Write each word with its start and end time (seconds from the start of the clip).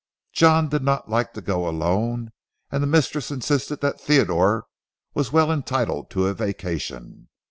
John 0.33 0.67
did 0.69 0.81
not 0.81 1.11
like 1.11 1.33
to 1.33 1.41
go 1.41 1.67
alone, 1.69 2.31
and 2.71 2.81
the 2.81 2.87
mistress 2.87 3.29
insisted 3.29 3.81
that 3.81 4.01
Theodore 4.01 4.65
was 5.13 5.31
well 5.31 5.51
entitled 5.51 6.09
to 6.09 6.25
a 6.25 6.33
vacation. 6.33 7.27